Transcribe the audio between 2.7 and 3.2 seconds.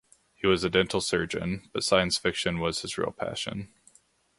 his real